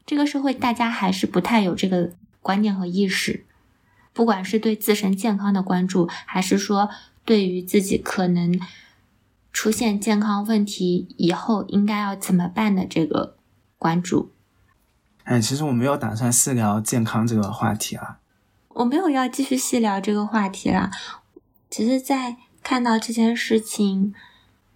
[0.05, 2.13] 这个社会大家还是不太有这个
[2.43, 3.47] 观念和意识，
[4.13, 6.91] 不管是对自身健康的关注，还是说
[7.25, 8.61] 对于自己可能
[9.59, 13.37] 出现健康问题以后应该要怎么办的这个
[13.77, 14.31] 关注。
[15.25, 18.21] 哎，其实我没有打算细聊健康这个话题啊。
[18.69, 20.93] 我没有要继续细聊这个话题了。
[21.69, 24.15] 其实，在看到这件事情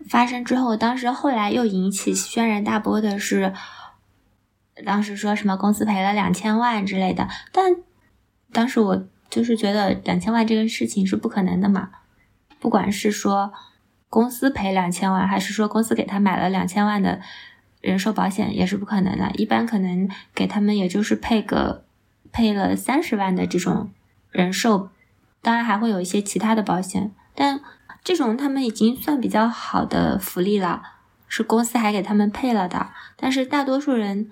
[0.08, 3.54] 发生之后，当时后来又引起轩然大波的是，
[4.84, 7.28] 当时说什么公司赔了两千万之类的。
[7.52, 7.76] 但
[8.50, 11.90] 当时我就是觉得两千万这个事情是不可能的嘛。
[12.58, 13.52] 不管是说
[14.12, 17.22] 公司赔两千万，还是说公司给他买了两千万的。
[17.80, 21.84] 人寿保险也是不可能的，一般可能给他们也就是配个
[22.30, 23.90] 配了三十万的这种
[24.30, 24.90] 人寿，
[25.40, 27.60] 当然还会有一些其他的保险，但
[28.04, 30.82] 这种他们已经算比较好的福利了，
[31.26, 32.90] 是公司还给他们配了的。
[33.16, 34.30] 但是大多数人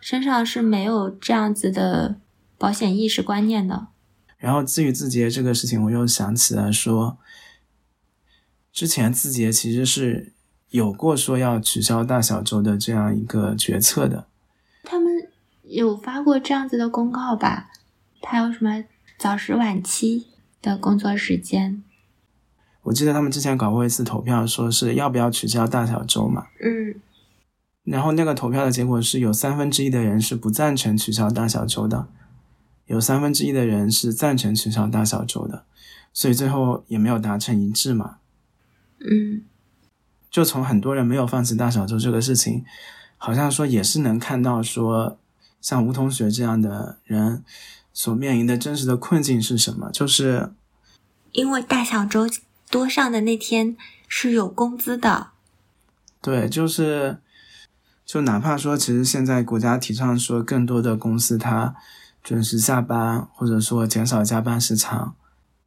[0.00, 2.16] 身上是没有这样子的
[2.56, 3.86] 保险意识观念的。
[4.38, 7.18] 然后至于字节这个事情，我又想起来说，
[8.78, 10.32] 之前字节其实是。
[10.70, 14.26] 有过说要取消大小周的这样一个决策的，
[14.82, 15.26] 他们
[15.62, 17.70] 有发过这样子的公告吧？
[18.20, 18.84] 他有什么
[19.18, 20.26] 早十晚七
[20.60, 21.82] 的工作时间？
[22.82, 26.48] 我记得他们之前搞过一次投票，说是要不要取消大小周嘛。
[26.62, 27.00] 嗯。
[27.84, 32.08] 然后那个投票的结果是有三分之一的人是不赞成取消大小周的，
[32.84, 35.64] 有三分之一的人是赞成取消大小周的，
[36.12, 38.18] 所以最后也没有达成一致嘛。
[39.00, 39.44] 嗯。
[40.30, 42.64] 就从很多人没有放弃大小周这个事情，
[43.16, 45.18] 好像说也是能看到说，
[45.60, 47.42] 像吴同学这样的人
[47.94, 49.90] 所面临的真实的困境是什么？
[49.90, 50.52] 就是
[51.32, 52.28] 因为大小周
[52.70, 55.28] 多上的那天是有工资的，
[56.20, 57.18] 对，就是
[58.04, 61.74] 就哪怕说，其实现在国家提倡说更多的公司它
[62.22, 65.16] 准时下班，或者说减少加班时长，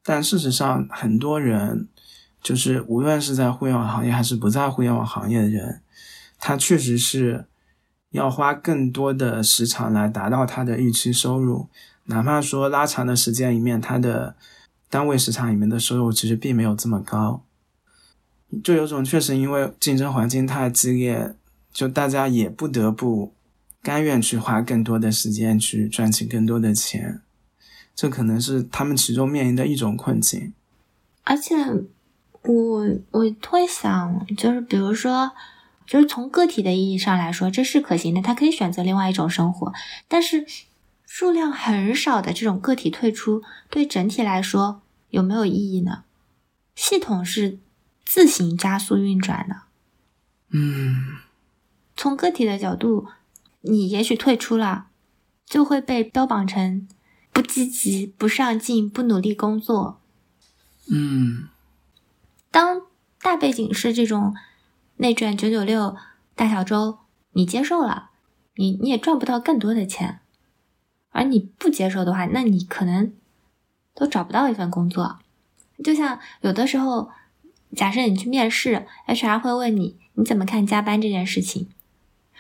[0.04, 1.88] 但事实上很多人
[2.42, 5.82] 就是无论是在互联网行业还是不在互联网行业的人，
[6.40, 7.46] 他确实是
[8.10, 11.68] 要花更多的时长来达到他的预期收入，
[12.06, 14.36] 哪怕说拉长的时间里面，他的
[14.90, 17.44] 单位时长里面的收入其实并没有这么高。
[18.64, 21.36] 就有种确实因为竞争环境太激烈，
[21.72, 23.34] 就大家也不得不
[23.82, 27.22] 甘愿去花更多的时间去赚取更多的钱，
[27.96, 30.52] 这可能是他们其中面临的一种困境。
[31.24, 31.56] 而且，
[32.44, 35.32] 我我会想，就是比如说，
[35.86, 39.74] 就是从个体的意义上来说，这是可行的，他可以选择另外一种生活。
[40.08, 40.46] 但是，
[41.06, 46.04] 数量很少的这种个体退出，对整体来说有没有意义呢？
[46.76, 47.60] 系统是。
[48.04, 49.62] 自行加速运转的，
[50.50, 51.16] 嗯，
[51.96, 53.08] 从个体的角度，
[53.62, 54.88] 你也许退出了，
[55.46, 56.90] 就会被标榜成
[57.32, 60.02] 不积极、不上进、不努力工作。
[60.92, 61.48] 嗯，
[62.52, 62.84] 当
[63.22, 64.36] 大背景是这种
[64.98, 65.96] 内卷九九六
[66.36, 67.00] 大小周，
[67.32, 68.12] 你接受了，
[68.56, 70.20] 你你也赚不到更多的钱，
[71.10, 73.14] 而你不接受的话，那你可能
[73.96, 75.18] 都找不到一份工作。
[75.84, 77.10] 就像有的时候。
[77.74, 81.70] 假设你去面试，HR 会问你你怎么看加班这件事情，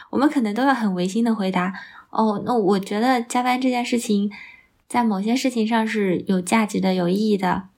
[0.10, 1.74] 我们可能都要很违心的回答
[2.10, 4.30] 哦，那我觉得加班这件事情
[4.89, 7.69] 在某些事情上是有价值的、有意义的。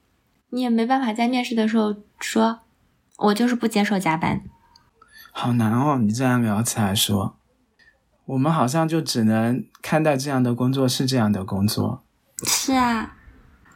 [0.54, 2.60] 你也没办法在面试的时候说，
[3.18, 4.44] 我就是不接受加班。
[5.32, 7.36] 好难哦，你这样聊起来说，
[8.26, 12.04] 我们好像就只能看待这样的工作是这样的工作。
[12.44, 13.18] 是啊。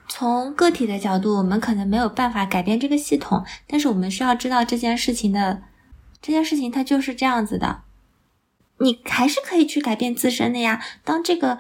[0.10, 5.64] 从个体的角度，我们可能没有办法改变这个系统，但是我们需要知道这件事情的，
[6.22, 7.82] 这件事情它就是这样子的。
[8.80, 10.82] 你还是可以去改变自身的呀。
[11.04, 11.58] 当这个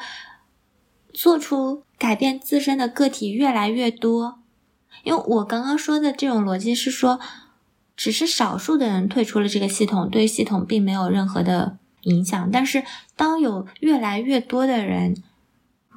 [1.11, 4.39] 做出改变自身的个体越来越多，
[5.07, 7.17] 因为我刚刚说的这种逻辑是说，
[7.95, 12.51] 只是少数的人退出了这个系统，对系统并没有任何的影响。
[12.51, 12.83] 但是
[13.15, 15.15] 当有越来越多的人，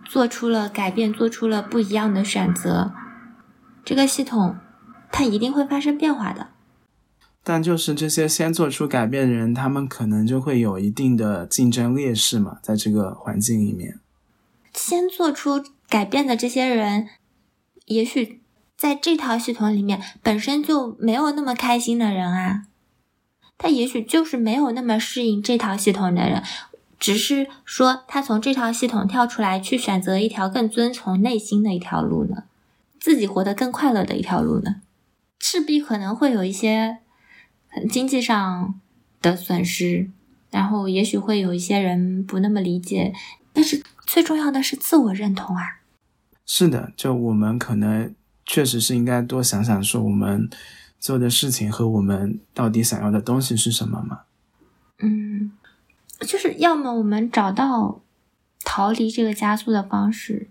[0.05, 2.93] 做出了改变，做出了不一样的选择，
[3.85, 4.55] 这个系统
[5.11, 6.51] 它一定会发生变化的。
[7.43, 13.99] 但就是这些先做出改变的人，他们可能就会有一定的竞争劣势嘛，在这个环境里面。
[14.73, 17.09] 先做出改变的这些人，
[17.87, 18.40] 也许
[18.81, 22.63] 在这套系统里面本身就没有那么开心的人啊，
[23.59, 26.43] 他也许就是没有那么适应这套系统的人。
[26.99, 32.45] 只是说，他从这套系统跳出来，去选择一条更遵从内心的一条路呢，
[32.99, 34.77] 自己活得更快乐的一条路呢，
[35.39, 37.01] 势必可能会有一些
[37.91, 38.81] 经济上
[39.21, 40.09] 的损失，
[40.51, 43.13] 然后也许会有一些人不那么理解，
[43.53, 45.81] 但是最重要的是自我认同啊。
[46.47, 48.15] 是的，就我们可能
[48.53, 50.51] 确实是应该多想想，说我们
[50.99, 54.23] 做的事情和我们到底想要的东西是什么嘛？
[54.99, 55.53] 嗯。
[56.27, 58.01] 就是要么我们找到
[58.65, 60.49] 逃离这个加速的方式，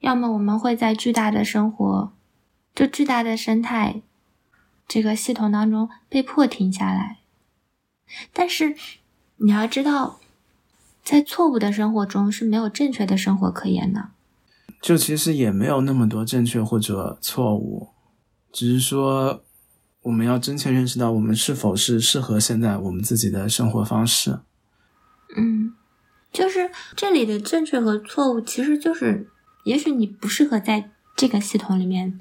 [0.00, 2.12] 要么我们会在巨大的生活、
[2.74, 4.00] 就巨大的生态
[4.88, 7.18] 这个系统当中被迫停下来。
[8.32, 8.74] 但是
[9.36, 10.18] 你要知道，
[11.04, 14.08] 在错误的生活中是没有正确的生活可言的。
[14.80, 17.88] 就其实也没有那么多正确或者错误，
[18.52, 19.42] 只是说
[20.02, 24.38] 我们要真切认识到我们是否是适合现在我们自己的生活方式。
[25.36, 25.74] 嗯，
[26.32, 29.28] 就是这里的正确和错误，其实就是，
[29.64, 32.18] 也许你不适合在这个系统里面，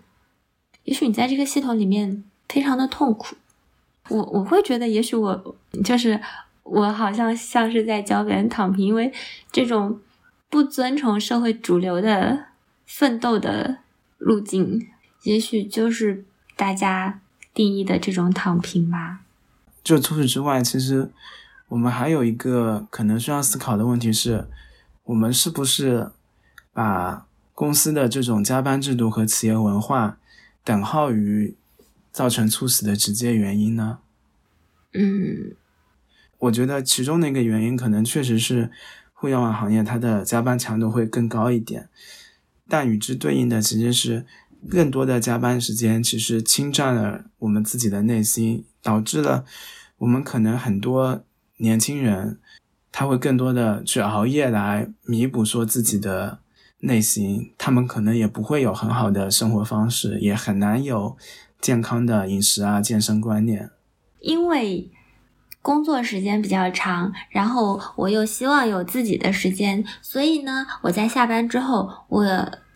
[0.84, 3.36] 也许你在这个系统里面非常的痛苦。
[4.10, 6.20] 我我会觉得，也许我就是
[6.64, 9.14] 我，好像像是在教别人躺平，因为
[9.52, 10.00] 这种
[10.50, 12.46] 不遵从社会主流的
[12.86, 13.80] 奋斗的
[14.18, 14.88] 路径，
[15.24, 16.26] 也许就是
[16.56, 17.22] 大家
[17.54, 19.22] 定义的这种躺平吧。
[19.84, 21.12] 就除此之外，其实。
[21.70, 24.48] 我们还有一个可能需要思考的问题是，
[25.04, 26.12] 我们是不是
[26.72, 30.18] 把公司的这种加班制度和企业文化
[30.64, 31.58] 等号于
[32.14, 34.00] 造成猝死的直接原因呢？
[34.94, 35.58] 嗯，
[36.38, 38.72] 我觉得其中的一个原因可能确实是
[39.20, 41.90] 互联网行业它的加班强度会更高一点，
[42.70, 44.26] 但与之对应的其实是
[44.70, 49.44] 更多的加班时间其实侵占了我们自己的内心，导致了
[49.98, 51.24] 我们可能很多。
[51.60, 52.38] 年轻人，
[52.92, 56.38] 他会更多的去熬夜来弥补说自己的
[56.82, 61.18] 内心，他们可能也不会有很好的生活方式，也很难有
[61.60, 63.72] 健康的饮食啊、健身观念。
[64.20, 64.92] 因为
[65.68, 72.24] 工作时间比较长，然后我又希望有自己的时间，所以呢，我在下班之后，我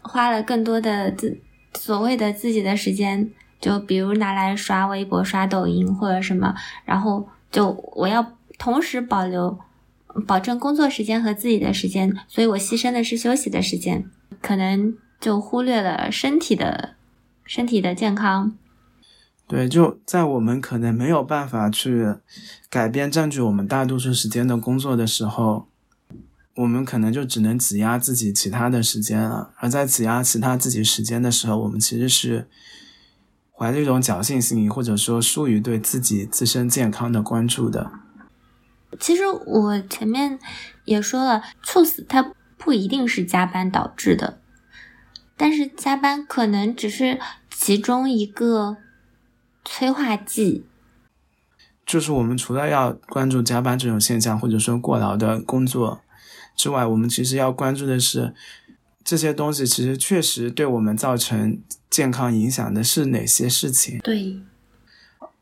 [0.02, 1.40] 花了更多的自
[1.74, 3.32] 所谓的自己的时间，
[3.62, 9.58] 就比如拿来刷微博、刷抖音或者什么，然后就我要同时保留。
[10.28, 14.04] 保证工作时间和自己的时间，所以我牺牲的是休息的时间，
[14.42, 16.96] 可能就忽略了身体的、
[17.46, 18.58] 身体的健康。
[19.48, 22.16] 对，就在我们可能没有办法去
[22.70, 25.68] 改变占据我们大多数时间的工作的时候，
[26.56, 29.52] 我们可能就只能挤压自己其他的时间了。
[29.58, 32.48] 而在挤压其他自己时间的时候，我们其实是
[33.52, 37.92] 怀着一种侥幸心理，或者说疏于对自己自身健康的关注的。
[39.00, 40.40] 其实我前面
[40.86, 44.40] 也说了，猝死它不一定是加班导致的，
[45.36, 47.20] 但是加班可能只是
[47.50, 48.78] 其中一个
[49.66, 50.66] 催化剂。
[51.86, 56.02] 就是我们除了要关注加班这种现象，或者说过劳的工作
[56.56, 58.34] 之外，我们其实要关注的是
[59.04, 61.60] 这些东西其实确实对我们造成
[61.90, 64.00] 健康影响的是哪些事情。
[64.00, 64.40] 对。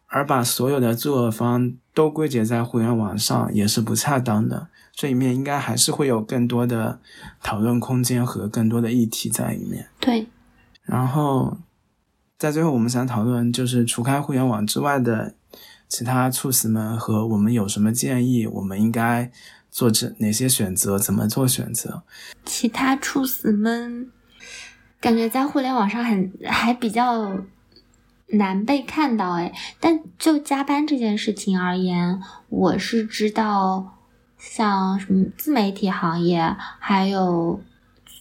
[0.07, 6.99] 而把所有的作恶方都归结在互联网上也是不恰当的，这里面应该还是会有更多的
[7.43, 9.87] 讨论空间和更多的议题在里面。
[9.99, 10.25] 对。
[10.81, 11.59] 然后，
[12.39, 15.35] 在最后，我们想讨论就是除开互联网之外的
[15.87, 19.29] 其他猝死们和我们有什么建议，我们应该
[19.69, 22.01] 做这哪些选择，怎么做选择？
[22.45, 24.09] 其他猝死们，
[24.99, 27.37] 感觉在互联网上很还比较。
[28.31, 33.97] 难被看到哎，但就加班这件事情而言，我是知道，
[34.37, 37.59] 像什么自媒体行业，还有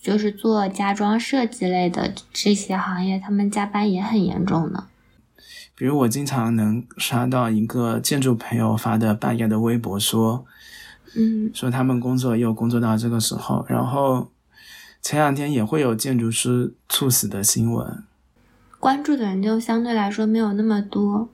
[0.01, 4.87] 就是做家装设计类的这些行业，他们加班也很严重的。
[5.75, 10.45] 比如我经常能刷到一个建筑朋友发的半夜的微博，说，
[11.17, 14.31] 嗯，说他们工作又工作到这个时候，然后
[15.01, 18.03] 前两天也会有建筑师猝死的新闻。
[18.81, 21.29] 关注的人就相对来说没有那么多，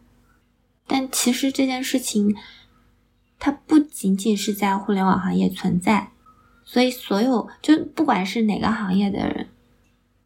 [0.86, 2.34] 但其实这件事情，
[3.38, 6.10] 它不仅仅是在互联网行业存在，
[6.64, 9.48] 所以所有就不管是哪个行业的人，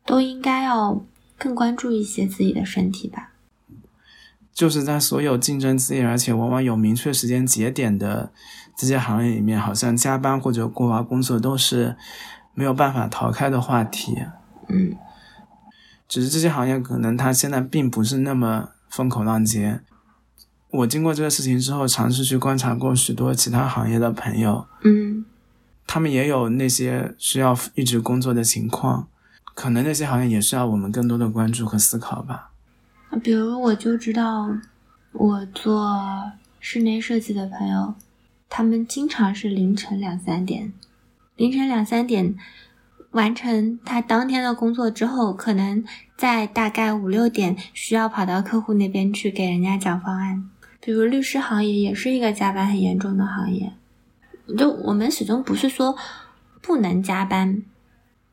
[0.07, 1.05] 都应该要
[1.37, 3.33] 更关注一些自己的身体吧。
[4.53, 8.33] 就是在所有竞争激烈而且往往有明确时间节点的
[8.77, 11.97] 这些行业里面，好像加班或者过劳工作都是
[12.55, 14.17] 没有办法逃开的话题。
[14.69, 14.97] 嗯。
[16.09, 19.85] 只是这些行业可能它现在并不是那么风口浪尖。
[20.71, 25.25] 我经过这个事情之后，尝试去观察过许多其他行业的朋友，嗯，
[25.89, 29.09] 他们也有那些需要一直工作的情况，
[29.55, 32.51] 可能那些行业也需要我们更多的关注和思考吧。
[33.25, 34.51] 比如我就知道，
[35.13, 36.31] 我做
[36.61, 37.95] 室内设计的朋友，
[38.51, 40.75] 他们经常是凌晨两三点，
[41.37, 42.37] 凌晨两三点。
[43.13, 45.83] 完成他当天的工作之后，可能
[46.19, 50.51] 在大概五六点需要跑到客户那边去给人家讲方案。
[50.79, 53.73] 比如律师行业也是一个加班很严重的行业。
[54.57, 55.97] 就我们始终不是说
[56.63, 57.63] 不能加班，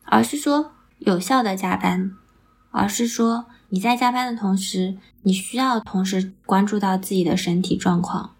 [0.03, 2.15] 而是说有效的加班，
[2.71, 8.35] 而是说你在加班的同时，你需要同时关注到自己的身体状况，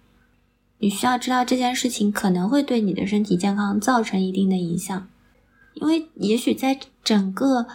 [0.77, 5.07] 你需要知道这件事情可能会对你的身体健康造成一定的影响。
[5.73, 7.67] 因为也许在整个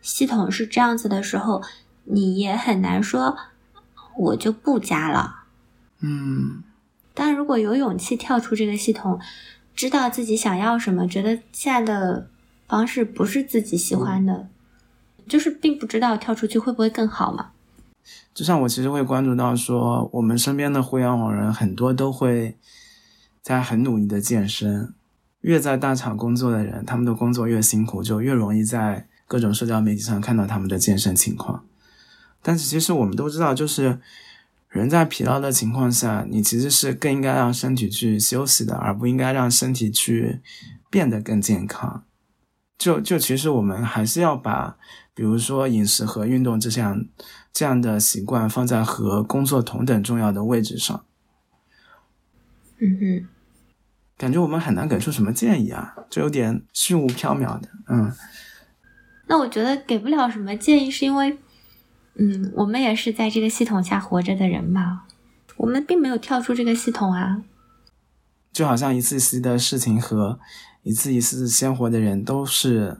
[0.00, 1.62] 系统是这样子的时候，
[2.02, 3.36] 你也很难说
[4.16, 5.44] 我就不加了。
[6.00, 6.64] 嗯，
[7.14, 9.18] 但如果有勇气跳出这个系统，
[9.74, 12.28] 知道自己想要什么，觉得现在的
[12.66, 14.48] 方式不是自己喜欢的，
[15.28, 17.50] 就是并不知道跳出去会不会更好嘛。
[18.34, 22.56] 就像我其实会关注到说，我们身边的互联网人很多都会
[23.40, 24.92] 在很努力的健身。
[25.40, 31.64] 越在大厂工作的人，他们的工作越辛苦，就越容易在各种社交媒体上看到他们的健身情况。
[32.42, 34.00] 但是其实我们都知道，就是
[34.74, 40.40] 人在疲劳的情况下，你其实是更应该让身体去休息的，而不应该让身体去
[40.90, 42.04] 变得更健康。
[42.76, 44.76] 就就其实我们还是要把，
[45.14, 47.06] 比如说饮食和运动这项
[47.52, 51.04] 这样的习惯放在和工作同等重要的位置上。
[52.80, 53.28] 嗯哼。
[54.16, 57.68] 感觉我们很难给出什么建议啊，就有点虚无缥缈的。
[57.88, 58.12] 嗯，
[59.26, 61.36] 那我觉得给不了什么建议，是因为，
[62.16, 65.02] 嗯，我们也是在这个系统下活着的人嘛，
[65.56, 67.42] 我们并没有跳出这个系统啊。
[68.52, 70.38] 就好像一次次的事情和
[70.84, 72.98] 一次一次鲜活的人，都是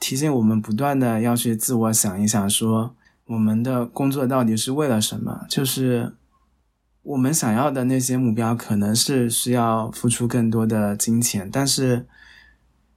[0.00, 2.96] 提醒我们不断的要去自我想一想，说
[3.26, 5.46] 我们的工作到底是为了什么？
[5.48, 6.14] 就是
[7.02, 12.06] 我们想要的那些目标可能是需要付出更多的金钱，但是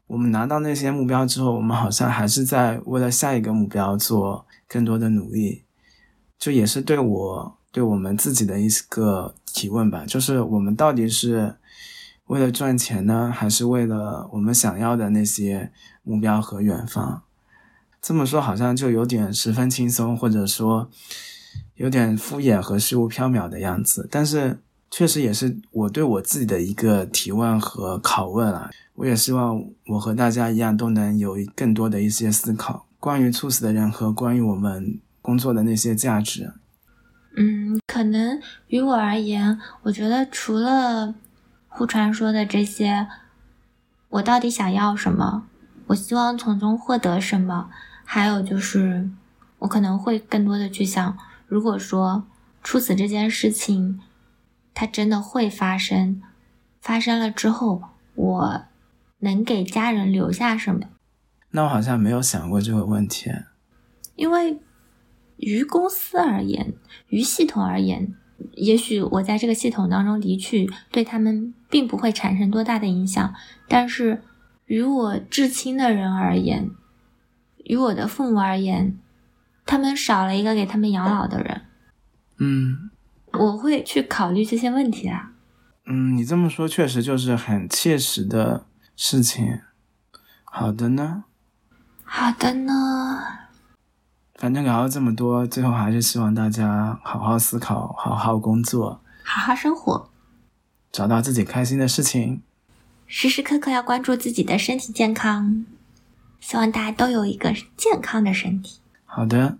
[0.08, 5.65] 我们拿到那些目标之后，我们好像还是在为了下一个目标做更多的努力。
[6.39, 11.55] 就也是对我对我们自己的一个提问吧，就是我们到底是
[12.26, 15.71] 为了赚钱呢，还是为了我们想要的那些
[16.01, 17.21] 目标和远方？
[18.01, 20.89] 这么说好像就有点十分轻松，或者说
[21.76, 24.07] 有点敷衍和虚无缥缈的样子。
[24.11, 24.59] 但是
[24.91, 28.71] 确实也是我对我自己的一个提问和拷问啊。
[28.95, 36.54] 我也希望我和大家一样，都能有更多的一些思考，关于猝死的人和关于我们工作的那些价值。
[37.36, 41.14] 嗯，可能于我而言，我觉得除了
[41.68, 43.10] 互传说的这些，
[44.08, 45.45] 我到底想要什么？
[45.88, 47.70] 我希望从中获得什么？
[48.06, 49.10] 还有就是，
[49.60, 52.24] 我可能会更多的去想，如果说
[52.64, 53.99] 猝死这件事情，
[54.74, 56.22] 它真的会发生，
[56.80, 57.84] 发生了之后，
[58.16, 58.64] 我
[59.20, 60.86] 能给家人留下什么？
[61.56, 63.32] 那我好像没有想过这个问题。
[64.16, 64.60] 因为
[65.38, 66.74] 于公司而言，
[67.10, 68.14] 于系统而言，
[68.54, 73.34] 也许我在这个系统当中离去，对他们并不会产生多大的影响，
[73.68, 74.24] 但是
[74.66, 76.72] 于我至亲的人而言。
[77.66, 78.97] 于我的父母而言，
[79.66, 81.62] 他们少了一个给他们养老的人。
[82.39, 82.89] 嗯，
[83.32, 85.34] 我会去考虑这些问题啊。
[85.86, 89.60] 嗯，你这么说确实就是很切实的事情。
[90.43, 91.26] 好的呢。
[92.16, 92.72] 好的呢。
[94.36, 100.11] 反正聊了这么多，最后还是希望大家好好思考，好好工作，好好生活，
[100.91, 102.43] 找到自己开心的事情，
[103.07, 105.66] 时时刻刻要关注自己的身体健康。
[106.39, 108.80] 希望大家都有一个健康的身体。
[109.05, 109.57] 好的，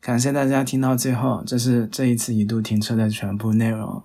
[0.00, 4.02] 感谢大家听到最后，这是这一次一度停车的全部内容。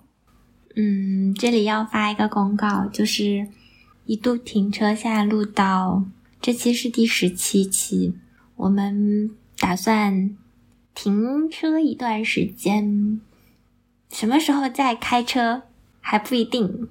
[0.76, 3.48] 嗯，这里要发一个公告，就是
[4.04, 6.04] 一度停车现在录到
[6.40, 8.14] 这期是第十七期，
[8.56, 10.36] 我们打算
[10.94, 13.20] 停车一段时间，
[14.10, 15.62] 什么时候再开车
[16.00, 16.88] 还不一定。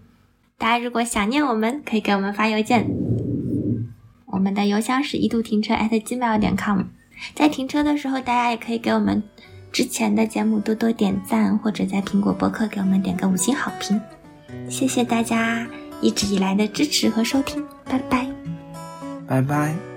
[0.58, 2.90] 大家如果想念我们，可以给我们发邮件。
[4.28, 6.82] 我们的邮箱是一度停车 at gmail 点 com，
[7.34, 9.24] 在停车的时候，大家也可以给我们
[9.72, 14.00] 之前的节目多多点赞，或者在苹果播客给我们点个五星好评。
[14.70, 15.68] 谢谢大家
[16.02, 18.28] 一直以来的支持和收听，拜拜，
[19.28, 19.97] 拜拜。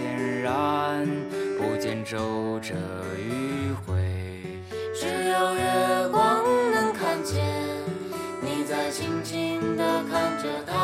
[0.00, 1.06] 点燃，
[1.58, 2.74] 不见舟车
[3.14, 3.94] 迂回，
[4.94, 6.42] 只有月光
[6.72, 7.44] 能看见，
[8.40, 10.79] 你在静静的看着他。